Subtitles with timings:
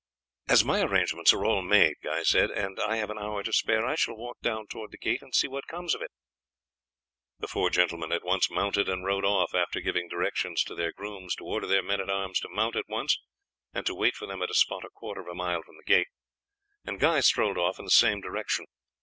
[0.49, 3.85] "As my arrangements are all made," Guy said, "and I have an hour to spare,
[3.85, 6.09] I shall walk down towards the gate and see what comes of it."
[7.37, 11.35] The four gentlemen at once mounted and rode off, after giving directions to their grooms
[11.35, 13.21] to order their men at arms to mount at once
[13.75, 15.83] and to wait for them at a spot a quarter of a mile from the
[15.83, 16.07] gate,
[16.83, 18.65] and Guy strolled off in the same direction.